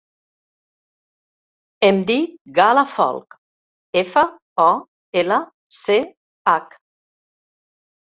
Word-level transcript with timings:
Em 1.89 1.99
dic 2.11 2.31
Gal·la 2.59 2.83
Folch: 2.93 3.35
efa, 4.01 4.23
o, 4.63 4.71
ela, 5.23 5.37
ce, 5.81 5.99
hac. 6.53 6.75